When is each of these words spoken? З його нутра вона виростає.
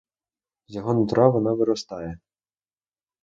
З 0.67 0.75
його 0.75 0.93
нутра 0.93 1.29
вона 1.29 1.53
виростає. 1.53 2.19